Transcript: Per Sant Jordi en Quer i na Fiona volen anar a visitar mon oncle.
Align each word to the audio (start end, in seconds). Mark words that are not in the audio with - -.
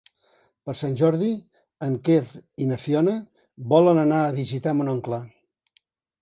Per 0.67 0.73
Sant 0.77 0.93
Jordi 1.01 1.27
en 1.87 1.97
Quer 2.07 2.17
i 2.65 2.71
na 2.71 2.79
Fiona 2.85 3.13
volen 3.75 4.01
anar 4.05 4.23
a 4.23 4.33
visitar 4.41 4.75
mon 4.81 4.91
oncle. 4.97 5.23